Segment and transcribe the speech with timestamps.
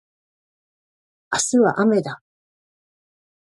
[1.31, 2.23] 明日はあめだ